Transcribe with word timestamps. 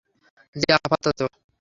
জি, 0.55 0.67
আপাতত। 0.77 1.19